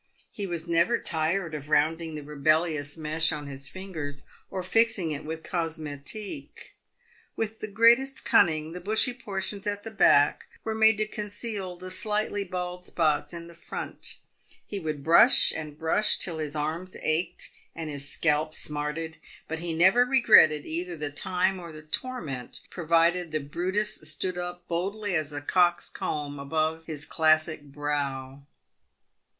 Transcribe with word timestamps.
He 0.31 0.47
was 0.47 0.67
never 0.67 0.97
tired 0.97 1.53
of 1.53 1.69
rounding 1.69 2.15
the 2.15 2.23
rebellious 2.23 2.97
mesh 2.97 3.31
on 3.31 3.45
his 3.45 3.67
fingers, 3.69 4.23
or 4.49 4.63
fixing 4.63 5.11
it 5.11 5.23
with 5.23 5.43
cosmetique. 5.43 6.73
With 7.35 7.59
the 7.59 7.67
greatest 7.67 8.25
cunning 8.25 8.73
the 8.73 8.81
bushy 8.81 9.13
portions 9.13 9.67
at 9.67 9.83
the 9.83 9.91
back 9.91 10.47
were 10.63 10.73
made 10.73 10.97
to 10.97 11.05
conceal 11.05 11.75
the 11.77 11.91
slightly 11.91 12.43
bald 12.43 12.83
spots 12.87 13.31
in 13.31 13.45
the 13.45 13.53
front. 13.53 14.17
He 14.65 14.79
would 14.79 15.03
brush 15.03 15.53
and 15.55 15.77
brush 15.77 16.17
till 16.17 16.39
his 16.39 16.55
arms 16.55 16.95
ached 16.99 17.51
and 17.75 17.87
his 17.87 18.09
scalp 18.09 18.55
smarted, 18.55 19.17
but 19.47 19.59
he 19.59 19.71
never 19.71 20.03
regretted 20.03 20.65
either 20.65 20.97
the 20.97 21.11
time 21.11 21.59
or 21.59 21.71
the 21.71 21.83
torment 21.83 22.61
provided 22.71 23.29
the 23.31 23.39
Brutus 23.39 23.97
stood 24.09 24.39
up 24.39 24.67
boldly 24.67 25.13
as 25.15 25.31
a 25.31 25.41
cock's 25.41 25.89
comb 25.91 26.39
above 26.39 26.87
his 26.87 27.05
classic 27.05 27.61
brow. 27.65 28.41